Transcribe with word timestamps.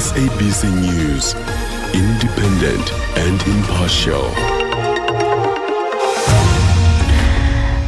SABC 0.00 0.64
News, 0.80 1.34
independent 1.92 2.90
and 3.18 3.42
impartial. 3.46 4.24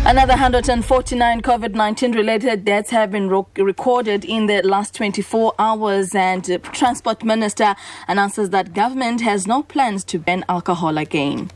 Another 0.06 0.33
149 0.35 1.40
COVID 1.40 1.74
19 1.74 2.12
related 2.12 2.67
deaths 2.67 2.90
have 2.90 3.12
been 3.12 3.30
ro- 3.30 3.48
recorded 3.56 4.26
in 4.26 4.44
the 4.44 4.60
last 4.60 4.94
24 4.94 5.54
hours, 5.58 6.14
and 6.14 6.51
uh, 6.51 6.58
Transport 6.58 7.24
Minister 7.24 7.74
announces 8.06 8.51
that 8.51 8.74
government 8.74 9.22
has 9.22 9.47
no 9.47 9.63
plans 9.63 10.04
to 10.04 10.19
ban 10.19 10.44
alcohol 10.51 10.99
again. 10.99 11.51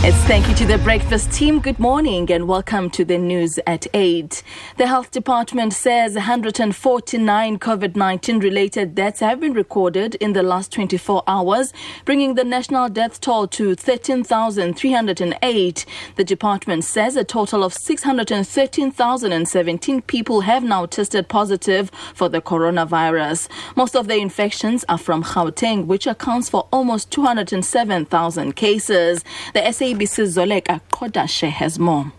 It's 0.00 0.16
thank 0.28 0.48
you 0.48 0.54
to 0.54 0.64
the 0.64 0.78
breakfast 0.78 1.32
team. 1.32 1.58
Good 1.58 1.80
morning 1.80 2.30
and 2.30 2.46
welcome 2.46 2.88
to 2.90 3.04
the 3.04 3.18
news 3.18 3.58
at 3.66 3.88
8. 3.92 4.44
The 4.76 4.86
health 4.86 5.10
department 5.10 5.72
says 5.72 6.14
149 6.14 7.58
COVID 7.58 7.96
19 7.96 8.38
related 8.38 8.94
deaths 8.94 9.18
have 9.18 9.40
been 9.40 9.54
recorded 9.54 10.14
in 10.14 10.34
the 10.34 10.44
last 10.44 10.70
24 10.70 11.24
hours, 11.26 11.72
bringing 12.04 12.36
the 12.36 12.44
national 12.44 12.88
death 12.88 13.20
toll 13.20 13.48
to 13.48 13.74
13,308. 13.74 15.86
The 16.14 16.24
department 16.24 16.84
says 16.84 17.16
a 17.16 17.24
total 17.24 17.64
of 17.64 17.74
613,017 17.74 20.02
people 20.02 20.42
have 20.42 20.62
now 20.62 20.86
tested 20.86 21.26
positive 21.26 21.90
for 22.14 22.28
the 22.28 22.40
coronavirus. 22.40 23.48
Most 23.74 23.96
of 23.96 24.06
the 24.06 24.18
infections 24.18 24.84
are 24.88 24.96
from 24.96 25.24
Gauteng, 25.24 25.86
which 25.86 26.06
accounts 26.06 26.48
for 26.48 26.68
almost 26.72 27.10
207,000 27.10 28.54
cases. 28.54 29.24
The 29.54 29.66
SABC 29.88 30.26
Zoleka 30.26 30.82
Kodashe 30.92 31.48
has 31.48 31.78
more. 31.78 32.12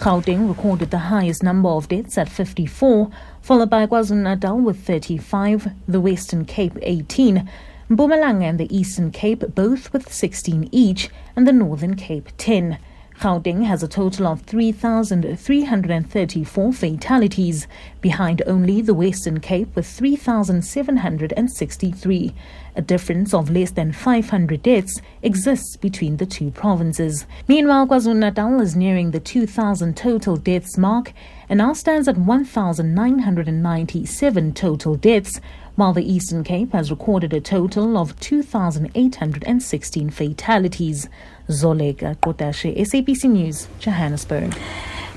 Gauteng 0.00 0.48
recorded 0.48 0.90
the 0.90 0.98
highest 0.98 1.44
number 1.44 1.68
of 1.68 1.86
deaths 1.86 2.18
at 2.18 2.28
54, 2.28 3.08
followed 3.40 3.70
by 3.70 3.86
KwaZulu-Natal 3.86 4.58
with 4.58 4.84
35, 4.84 5.68
the 5.86 6.00
Western 6.00 6.44
Cape 6.44 6.76
18, 6.82 7.48
Mpumalanga 7.88 8.42
and 8.42 8.58
the 8.58 8.76
Eastern 8.76 9.12
Cape 9.12 9.54
both 9.54 9.92
with 9.92 10.12
16 10.12 10.68
each, 10.72 11.08
and 11.36 11.46
the 11.46 11.52
Northern 11.52 11.94
Cape 11.94 12.30
10. 12.36 12.78
Gauteng 13.18 13.64
has 13.64 13.82
a 13.82 13.88
total 13.88 14.28
of 14.28 14.42
3,334 14.42 16.72
fatalities, 16.72 17.66
behind 18.00 18.42
only 18.46 18.80
the 18.80 18.94
Western 18.94 19.40
Cape 19.40 19.74
with 19.74 19.86
3,763. 19.86 22.34
A 22.76 22.82
difference 22.82 23.34
of 23.34 23.50
less 23.50 23.72
than 23.72 23.90
500 23.90 24.62
deaths 24.62 25.02
exists 25.22 25.76
between 25.76 26.18
the 26.18 26.26
two 26.26 26.52
provinces. 26.52 27.26
Meanwhile, 27.48 27.88
KwaZulu-Natal 27.88 28.60
is 28.60 28.76
nearing 28.76 29.10
the 29.10 29.18
2,000 29.18 29.96
total 29.96 30.36
deaths 30.36 30.78
mark 30.78 31.12
and 31.48 31.58
now 31.58 31.72
stands 31.72 32.08
at 32.08 32.18
1,997 32.18 34.52
total 34.52 34.96
deaths, 34.96 35.40
while 35.76 35.92
the 35.92 36.12
Eastern 36.12 36.42
Cape 36.44 36.72
has 36.72 36.90
recorded 36.90 37.32
a 37.32 37.40
total 37.40 37.96
of 37.96 38.18
2,816 38.20 40.10
fatalities. 40.10 41.08
Zoleka 41.48 42.16
Kotashe, 42.16 42.76
SABC 42.76 43.30
News, 43.30 43.68
Johannesburg. 43.78 44.54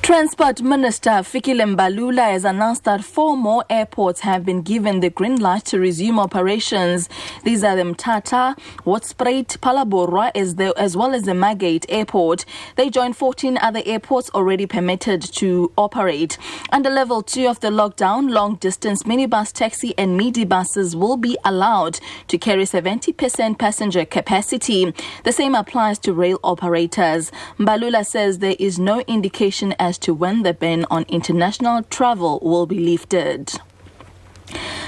Transport 0.02 0.64
Minister 0.64 1.12
Fikile 1.22 1.76
Mbalula 1.76 2.32
has 2.32 2.44
announced 2.44 2.86
that 2.86 3.04
four 3.04 3.38
more 3.38 3.64
airports 3.70 4.22
have 4.22 4.44
been 4.44 4.64
given 4.64 5.00
the 5.00 5.12
green 5.12 5.40
light 5.40 5.64
to 5.66 5.80
resume 5.80 6.20
operations. 6.20 7.08
These 7.44 7.64
are 7.64 7.76
the 7.76 7.84
Mthatha, 7.84 8.58
Hoedspruit, 8.84 9.60
Phalaborwa, 9.60 10.32
as, 10.34 10.56
the, 10.56 10.74
as 10.76 10.98
well 10.98 11.14
as 11.14 11.24
the 11.24 11.36
Margate 11.36 11.86
Airport. 11.88 12.46
They 12.78 12.90
join 12.90 13.14
14 13.14 13.60
other 13.60 13.84
airports 13.86 14.32
already 14.32 14.66
permitted 14.66 15.22
to 15.36 15.72
operate. 15.78 16.40
Under 16.72 16.90
level 16.90 17.22
2 17.22 17.48
of 17.48 17.60
the 17.60 17.70
lockdown, 17.70 18.32
long 18.32 18.56
distance 18.56 19.04
minibus, 19.04 19.54
taxi, 19.54 19.94
and 20.00 20.18
midi 20.18 20.46
buses 20.46 20.96
will 20.96 21.16
be 21.16 21.38
allowed 21.46 22.00
to 22.28 22.40
carry 22.40 22.64
70% 22.64 23.60
passenger 23.60 24.04
capacity. 24.06 24.94
The 25.26 25.32
same 25.32 25.54
applies 25.54 26.00
to 26.00 26.12
rail 26.12 26.40
operators. 26.44 27.32
Mbalula 27.60 28.04
says 28.04 28.40
there 28.40 28.56
is 28.58 28.80
no 28.80 29.02
indication 29.02 29.76
as 29.78 29.91
to 30.00 30.14
when 30.14 30.44
the 30.44 30.54
ban 30.54 30.86
on 30.92 31.04
international 31.10 31.84
travel 31.84 32.40
will 32.42 32.66
be 32.66 32.80
lifted. 32.80 33.54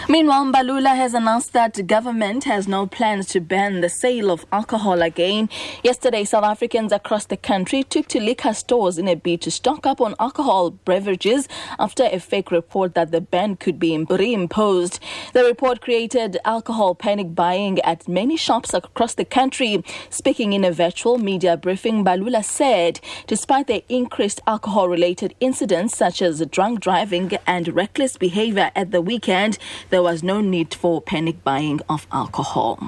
Meanwhile, 0.10 0.48
Mbalula 0.48 0.96
has 0.98 1.14
announced 1.14 1.54
that 1.54 1.76
the 1.76 1.84
government 1.84 2.44
has 2.44 2.68
no 2.68 2.86
plans 2.86 3.28
to 3.28 3.40
ban 3.40 3.80
the 3.80 3.88
sale 3.88 4.32
of 4.32 4.46
alcohol 4.52 5.02
again. 5.02 5.48
Yesterday, 5.82 6.26
South 6.26 6.44
Africans 6.44 6.92
across 6.92 7.26
the 7.26 7.38
country 7.38 7.84
took 7.84 8.08
to 8.10 8.20
liquor 8.20 8.54
stores 8.54 8.98
in 8.98 9.08
a 9.08 9.16
bid 9.16 9.42
to 9.44 9.52
stock 9.52 9.86
up 9.86 10.02
on 10.02 10.14
alcohol 10.20 10.72
beverages 10.72 11.48
after 11.80 12.04
a 12.04 12.20
fake 12.20 12.52
report 12.52 12.96
that 12.96 13.12
the 13.12 13.22
ban 13.22 13.56
could 13.56 13.80
be 13.80 13.92
reimposed. 13.92 15.00
The 15.32 15.46
report 15.46 15.80
created 15.80 16.38
alcohol 16.44 16.96
panic 16.96 17.34
buying 17.34 17.80
at 17.80 18.06
many 18.06 18.36
shops 18.36 18.74
across 18.74 19.14
the 19.14 19.26
country. 19.26 19.86
Speaking 20.10 20.52
in 20.52 20.66
a 20.66 20.72
virtual 20.74 21.18
media 21.18 21.56
briefing, 21.56 22.04
Mbalula 22.04 22.44
said 22.44 23.00
despite 23.26 23.68
the 23.68 23.86
increased 23.88 24.42
alcohol 24.48 24.90
related 24.90 25.34
incidents 25.40 25.96
such 25.96 26.22
as 26.22 26.46
drunk 26.48 26.82
driving 26.82 27.32
and 27.48 27.70
reckless 27.70 28.18
behavior 28.18 28.70
at 28.76 28.92
the 28.92 29.02
weekend, 29.02 29.58
there 29.94 30.02
was 30.02 30.24
no 30.24 30.42
need 30.42 30.74
for 30.74 31.00
panic 31.04 31.44
buying 31.44 31.80
of 31.88 32.08
alcohol. 32.12 32.80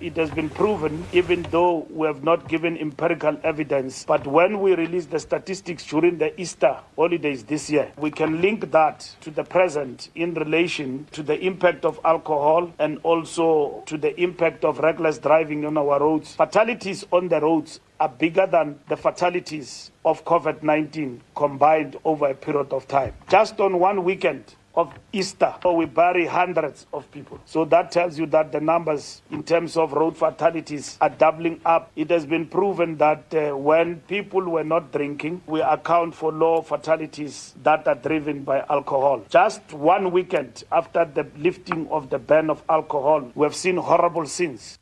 It 0.00 0.16
has 0.16 0.30
been 0.30 0.48
proven, 0.48 1.04
even 1.12 1.42
though 1.50 1.84
we 1.90 2.06
have 2.06 2.22
not 2.22 2.46
given 2.46 2.78
empirical 2.78 3.36
evidence, 3.42 4.04
but 4.04 4.24
when 4.24 4.60
we 4.60 4.76
release 4.76 5.06
the 5.06 5.18
statistics 5.18 5.84
during 5.84 6.18
the 6.18 6.40
Easter 6.40 6.76
holidays 6.94 7.42
this 7.42 7.68
year, 7.70 7.90
we 7.98 8.12
can 8.12 8.40
link 8.40 8.70
that 8.70 9.00
to 9.22 9.32
the 9.32 9.42
present 9.42 10.10
in 10.14 10.34
relation 10.34 11.08
to 11.10 11.24
the 11.24 11.36
impact 11.40 11.84
of 11.84 11.98
alcohol 12.04 12.72
and 12.78 13.00
also 13.02 13.82
to 13.86 13.98
the 13.98 14.14
impact 14.20 14.64
of 14.64 14.78
reckless 14.78 15.18
driving 15.18 15.64
on 15.64 15.76
our 15.76 15.98
roads. 15.98 16.36
Fatalities 16.36 17.04
on 17.10 17.26
the 17.26 17.40
roads 17.40 17.80
are 17.98 18.08
bigger 18.08 18.46
than 18.46 18.78
the 18.88 18.96
fatalities 18.96 19.90
of 20.04 20.24
COVID 20.24 20.62
19 20.62 21.20
combined 21.34 21.96
over 22.04 22.28
a 22.28 22.34
period 22.34 22.72
of 22.72 22.86
time. 22.86 23.12
Just 23.28 23.58
on 23.58 23.80
one 23.80 24.04
weekend, 24.04 24.54
of 24.76 24.92
Easter, 25.12 25.54
so 25.62 25.72
we 25.72 25.86
bury 25.86 26.26
hundreds 26.26 26.86
of 26.92 27.10
people. 27.12 27.38
So 27.44 27.64
that 27.66 27.92
tells 27.92 28.18
you 28.18 28.26
that 28.26 28.50
the 28.52 28.60
numbers 28.60 29.22
in 29.30 29.42
terms 29.42 29.76
of 29.76 29.92
road 29.92 30.16
fatalities 30.16 30.98
are 31.00 31.10
doubling 31.10 31.60
up. 31.64 31.92
It 31.94 32.10
has 32.10 32.26
been 32.26 32.46
proven 32.46 32.96
that 32.98 33.32
uh, 33.34 33.56
when 33.56 34.00
people 34.00 34.42
were 34.42 34.64
not 34.64 34.92
drinking, 34.92 35.42
we 35.46 35.60
account 35.62 36.14
for 36.14 36.32
low 36.32 36.62
fatalities 36.62 37.54
that 37.62 37.86
are 37.86 37.94
driven 37.94 38.42
by 38.42 38.64
alcohol. 38.68 39.24
Just 39.28 39.72
one 39.72 40.10
weekend 40.10 40.64
after 40.72 41.04
the 41.04 41.26
lifting 41.36 41.88
of 41.88 42.10
the 42.10 42.18
ban 42.18 42.50
of 42.50 42.62
alcohol, 42.68 43.30
we 43.34 43.44
have 43.44 43.54
seen 43.54 43.76
horrible 43.76 44.26
scenes. 44.26 44.78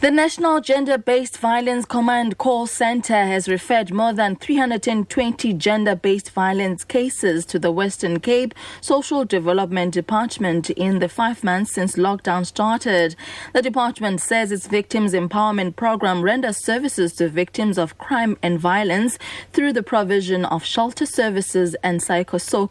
The 0.00 0.12
National 0.12 0.60
Gender 0.60 0.96
Based 0.96 1.38
Violence 1.38 1.84
Command 1.84 2.38
Call 2.38 2.68
Center 2.68 3.16
has 3.16 3.48
referred 3.48 3.92
more 3.92 4.12
than 4.12 4.36
320 4.36 5.52
gender 5.54 5.96
based 5.96 6.30
violence 6.30 6.84
cases 6.84 7.44
to 7.46 7.58
the 7.58 7.72
Western 7.72 8.20
Cape 8.20 8.54
Social 8.80 9.24
Development 9.24 9.92
Department 9.92 10.70
in 10.70 11.00
the 11.00 11.08
five 11.08 11.42
months 11.42 11.72
since 11.72 11.96
lockdown 11.96 12.46
started. 12.46 13.16
The 13.52 13.60
department 13.60 14.20
says 14.20 14.52
its 14.52 14.68
Victims 14.68 15.14
Empowerment 15.14 15.74
Program 15.74 16.22
renders 16.22 16.64
services 16.64 17.12
to 17.14 17.28
victims 17.28 17.76
of 17.76 17.98
crime 17.98 18.38
and 18.40 18.56
violence 18.56 19.18
through 19.52 19.72
the 19.72 19.82
provision 19.82 20.44
of 20.44 20.64
shelter 20.64 21.06
services 21.06 21.74
and 21.82 21.98
psychosocial 22.00 22.70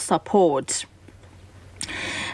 support. 0.00 0.86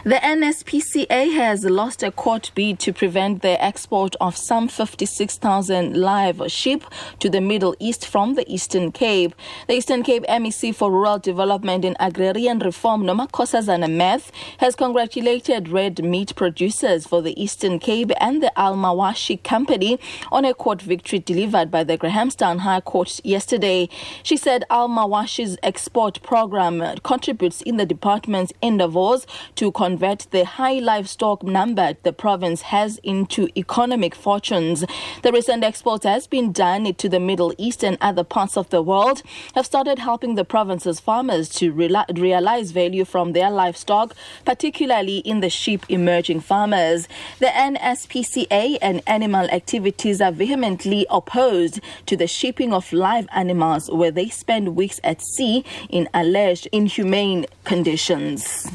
The 0.05 0.17
NSPCA 0.17 1.33
has 1.33 1.65
lost 1.65 2.03
a 2.03 2.11
court 2.11 2.51
bid 2.53 2.77
to 2.81 2.93
prevent 2.93 3.41
the 3.41 3.59
export 3.59 4.15
of 4.21 4.37
some 4.37 4.67
56,000 4.67 5.97
live 5.97 6.43
sheep 6.45 6.83
to 7.17 7.27
the 7.27 7.41
Middle 7.41 7.75
East 7.79 8.05
from 8.05 8.35
the 8.35 8.45
Eastern 8.47 8.91
Cape. 8.91 9.33
The 9.67 9.73
Eastern 9.73 10.03
Cape 10.03 10.23
MEC 10.29 10.75
for 10.75 10.91
Rural 10.91 11.17
Development 11.17 11.83
and 11.83 11.97
Agrarian 11.99 12.59
Reform, 12.59 13.01
Nomakosazana 13.01 13.91
Meth, 13.91 14.31
has 14.59 14.75
congratulated 14.75 15.69
red 15.69 16.03
meat 16.03 16.35
producers 16.35 17.07
for 17.07 17.23
the 17.23 17.33
Eastern 17.41 17.79
Cape 17.79 18.11
and 18.21 18.43
the 18.43 18.59
Al 18.59 18.75
Mawashi 18.75 19.41
Company 19.41 19.99
on 20.31 20.45
a 20.45 20.53
court 20.53 20.83
victory 20.83 21.17
delivered 21.17 21.71
by 21.71 21.83
the 21.83 21.97
Grahamstown 21.97 22.59
High 22.59 22.81
Court 22.81 23.19
yesterday. 23.23 23.89
She 24.21 24.37
said 24.37 24.65
Al 24.69 24.87
Mawashi's 24.87 25.57
export 25.63 26.21
program 26.21 26.95
contributes 27.01 27.63
in 27.63 27.77
the 27.77 27.87
department's 27.87 28.53
endeavors 28.61 29.25
to 29.55 29.71
convert 29.71 29.94
convert 29.95 30.27
the 30.31 30.43
high 30.43 30.77
livestock 30.79 31.41
number 31.41 31.95
the 32.03 32.11
province 32.11 32.63
has 32.63 32.97
into 32.97 33.47
economic 33.55 34.13
fortunes. 34.13 34.83
The 35.23 35.31
recent 35.31 35.63
exports 35.63 36.03
has 36.03 36.27
been 36.27 36.51
done 36.51 36.93
to 36.93 37.07
the 37.07 37.21
Middle 37.21 37.53
East 37.57 37.81
and 37.81 37.97
other 38.01 38.25
parts 38.25 38.57
of 38.57 38.69
the 38.71 38.81
world 38.81 39.21
have 39.53 39.65
started 39.65 39.99
helping 39.99 40.35
the 40.35 40.43
province's 40.43 40.99
farmers 40.99 41.47
to 41.59 41.71
realize 41.71 42.71
value 42.71 43.05
from 43.05 43.31
their 43.31 43.49
livestock, 43.49 44.13
particularly 44.43 45.19
in 45.19 45.39
the 45.39 45.49
sheep 45.49 45.85
emerging 45.87 46.41
farmers. 46.41 47.07
The 47.39 47.45
NSPCA 47.45 48.77
and 48.81 49.01
animal 49.07 49.49
activities 49.49 50.19
are 50.19 50.33
vehemently 50.33 51.07
opposed 51.09 51.79
to 52.07 52.17
the 52.17 52.27
shipping 52.27 52.73
of 52.73 52.91
live 52.91 53.29
animals 53.33 53.89
where 53.89 54.11
they 54.11 54.27
spend 54.27 54.75
weeks 54.75 54.99
at 55.05 55.21
sea 55.21 55.63
in 55.89 56.09
alleged 56.13 56.67
inhumane 56.73 57.45
conditions. 57.63 58.67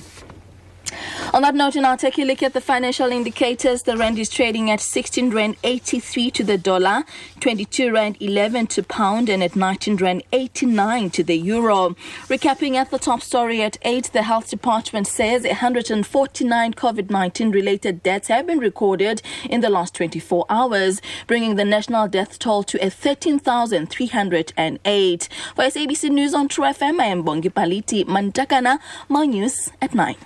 On 1.40 1.44
that 1.44 1.54
note, 1.54 1.76
now 1.76 1.96
take 1.96 2.19
a 2.19 2.22
look 2.22 2.42
at 2.42 2.52
the 2.52 2.60
financial 2.60 3.10
indicators. 3.10 3.84
The 3.84 3.96
rand 3.96 4.19
is 4.19 4.28
trading 4.28 4.70
at 4.70 4.78
16 4.78 5.31
rand 5.31 5.56
83 5.64 6.31
to 6.32 6.44
the 6.44 6.58
dollar, 6.58 7.04
22 7.40 7.90
rand 7.90 8.19
11 8.20 8.66
to 8.66 8.82
pound, 8.82 9.31
and 9.31 9.42
at 9.42 9.56
19 9.56 9.96
rand 9.96 10.22
89 10.34 11.08
to 11.08 11.25
the 11.25 11.38
euro. 11.38 11.96
Recapping 12.28 12.75
at 12.75 12.90
the 12.90 12.98
top 12.98 13.22
story 13.22 13.62
at 13.62 13.78
8, 13.81 14.10
the 14.12 14.25
health 14.25 14.50
department 14.50 15.06
says 15.06 15.44
149 15.44 16.75
COVID-19 16.75 17.54
related 17.54 18.02
deaths 18.02 18.28
have 18.28 18.46
been 18.46 18.58
recorded 18.58 19.22
in 19.48 19.62
the 19.62 19.70
last 19.70 19.94
24 19.94 20.44
hours, 20.50 21.00
bringing 21.26 21.56
the 21.56 21.64
national 21.64 22.06
death 22.06 22.38
toll 22.38 22.62
to 22.64 22.76
a 22.84 22.90
13,308. 22.90 25.28
For 25.56 25.64
SABC 25.64 26.10
News 26.10 26.34
on 26.34 26.48
Tru 26.48 26.64
FM, 26.64 27.00
I 27.00 27.06
am 27.06 27.25
Bongi 27.25 27.50
Paliti 27.50 28.04
Mantakana. 28.04 28.78
More 29.08 29.25
news 29.25 29.70
at 29.81 29.94
9. 29.94 30.16